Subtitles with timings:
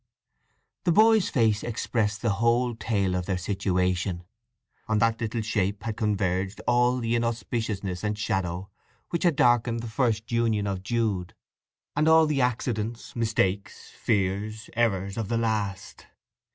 [0.85, 4.23] The boy's face expressed the whole tale of their situation.
[4.87, 8.71] On that little shape had converged all the inauspiciousness and shadow
[9.11, 11.35] which had darkened the first union of Jude,
[11.95, 16.07] and all the accidents, mistakes, fears, errors of the last.